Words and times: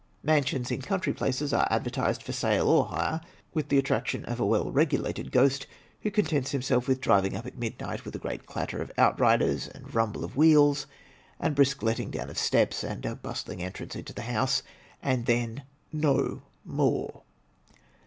Mansions 0.23 0.71
in 0.71 0.81
country 0.81 1.13
places 1.13 1.53
are 1.53 1.67
advertised 1.69 2.23
for 2.23 2.31
sale 2.31 2.67
or 2.67 2.85
hire, 2.87 3.21
with 3.53 3.69
the 3.69 3.77
attraction 3.77 4.25
of 4.25 4.39
a 4.39 4.45
well 4.47 4.71
regulated 4.71 5.31
ghost, 5.31 5.67
who 6.01 6.09
contents 6.09 6.49
himself 6.49 6.87
with 6.87 6.99
driving 7.01 7.37
up 7.37 7.45
at 7.45 7.59
midnight 7.59 8.03
with 8.03 8.15
a 8.15 8.17
great 8.17 8.47
clatter 8.47 8.81
of 8.81 8.91
outriders, 8.97 9.67
and 9.67 9.85
rimible 9.93 10.23
of 10.23 10.35
wheels, 10.35 10.87
and 11.39 11.53
brisk 11.53 11.83
letting 11.83 12.09
down 12.09 12.31
of 12.31 12.37
steps, 12.39 12.83
and 12.83 13.05
a 13.05 13.15
bustling 13.15 13.61
entrance 13.61 13.95
into 13.95 14.11
the 14.11 14.23
house, 14.23 14.63
and 15.03 15.27
then 15.27 15.65
no 15.93 16.41
more. 16.65 17.21